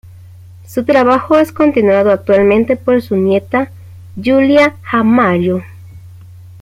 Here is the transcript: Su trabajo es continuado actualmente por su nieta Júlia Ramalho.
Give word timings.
Su 0.67 0.83
trabajo 0.83 1.37
es 1.37 1.51
continuado 1.51 2.09
actualmente 2.09 2.75
por 2.75 3.03
su 3.03 3.17
nieta 3.17 3.71
Júlia 4.15 4.75
Ramalho. 4.91 5.61